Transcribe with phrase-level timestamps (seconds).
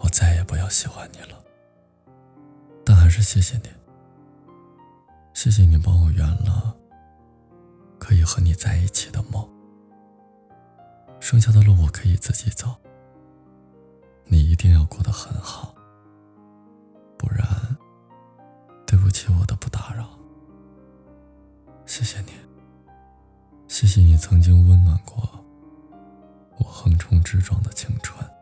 [0.00, 1.42] 我再也不要喜欢你了。
[2.84, 3.68] 但还是谢谢你
[5.34, 6.74] 谢谢你帮我圆了
[7.98, 9.46] 可以和你在一起的梦。
[11.20, 12.76] 剩下的路我可以自己走
[14.26, 15.74] 你一定要过得很好
[17.18, 17.44] 不然
[18.86, 20.08] 对不起我的不打扰。
[21.86, 22.30] 谢谢你
[23.66, 25.44] 谢谢你曾经温暖过
[26.58, 28.35] 我横冲直撞的青春。